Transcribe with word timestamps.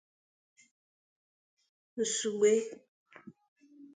Nsugbe 1.99 2.53